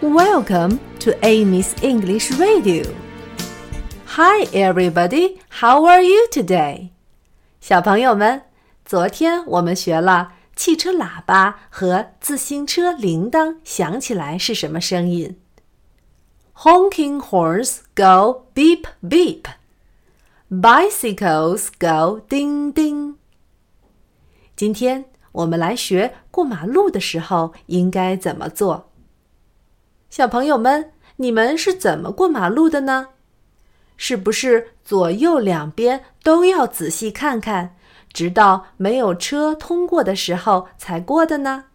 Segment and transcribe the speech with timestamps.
[0.00, 2.84] Welcome to Amy's English Radio.
[4.06, 5.38] Hi, everybody.
[5.60, 6.90] How are you today?
[7.60, 8.42] 小朋友们，
[8.84, 15.38] 昨天我们学了汽车喇叭和自行车铃铛响起来是什么声音。
[16.54, 19.42] Honking horns go beep beep.
[20.48, 23.16] Bicycles go ding ding.
[24.54, 28.89] 今天我们来学过马路的时候应该怎么做。
[30.11, 33.11] 小朋友们，你们是怎么过马路的呢？
[33.95, 37.77] 是不是左右两边都要仔细看看，
[38.11, 41.67] 直到没有车通过的时候才过的呢？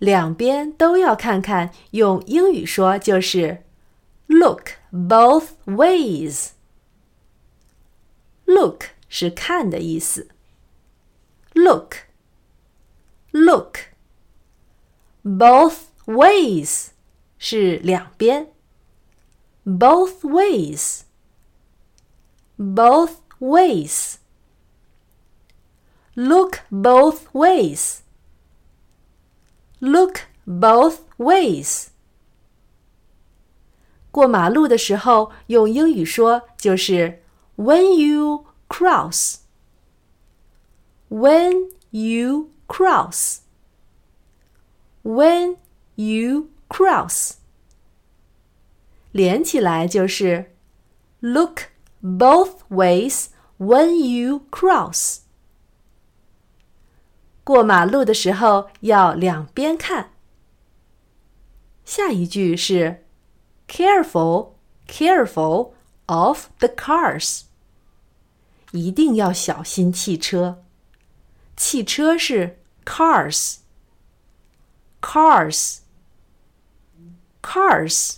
[0.00, 3.62] 两边都要看看，用英语说就是
[4.26, 6.48] “look both ways”。
[8.46, 10.26] Look 是看的意思。
[11.54, 11.94] Look，look
[15.22, 16.88] both ways。
[17.38, 18.52] 是两边。
[19.64, 21.02] Both ways.
[22.56, 24.18] Both ways.
[26.14, 28.00] Look both ways.
[29.80, 31.88] Look both ways.
[34.10, 37.22] 过马路的时候用英语说就是
[37.56, 39.40] when you cross.
[41.10, 43.40] When you cross.
[45.02, 45.56] When
[45.96, 47.33] you cross，
[49.11, 50.55] 连起来就是
[51.19, 51.63] look
[52.01, 55.19] both ways when you cross。
[57.43, 60.13] 过马路的时候要两边看。
[61.83, 63.05] 下一句是
[63.67, 64.51] careful
[64.87, 65.73] careful
[66.05, 67.41] of the cars，
[68.71, 70.63] 一定要小心汽车。
[71.57, 73.57] 汽车是 cars
[75.01, 75.79] cars。
[77.55, 78.17] cars。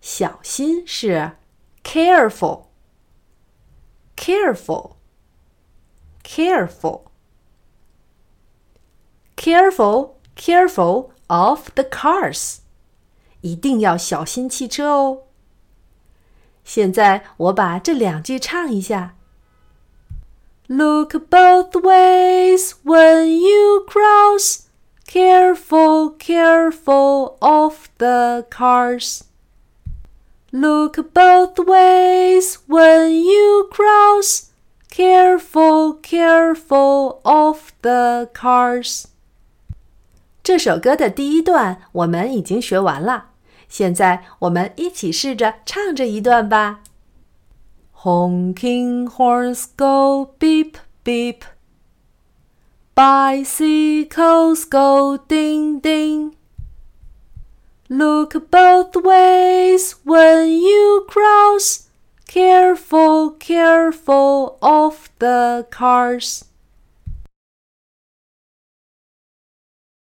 [0.00, 1.32] 小心是
[1.82, 2.66] careful,
[4.16, 4.96] careful,
[6.22, 7.10] careful,
[9.36, 12.58] careful, careful of the cars。
[13.40, 15.22] 一定要小心汽车哦。
[16.64, 19.16] 现在我把这两句唱一下。
[20.68, 24.66] Look both ways when you cross.
[25.10, 29.24] Careful, careful of the cars.
[30.52, 34.50] Look both ways when you cross.
[34.90, 39.06] Careful, careful of the cars.
[40.42, 43.30] 这首歌的第一段我们已经学完了，
[43.68, 46.80] 现在我们一起试着唱这一段吧。
[48.02, 51.40] Honking horns go beep beep.
[53.01, 56.35] Bicycles go ding ding.
[57.89, 61.89] Look both ways when you cross.
[62.27, 66.45] Careful, careful of the cars.